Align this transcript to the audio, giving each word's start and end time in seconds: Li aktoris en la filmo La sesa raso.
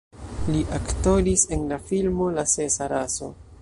Li 0.53 0.61
aktoris 0.77 1.45
en 1.59 1.69
la 1.73 1.81
filmo 1.91 2.33
La 2.41 2.51
sesa 2.57 2.93
raso. 2.99 3.35